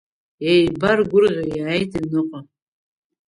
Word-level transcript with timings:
Иеибаргәырӷьо 0.47 1.43
иааит 1.57 1.91
аҩныҟа. 1.97 2.39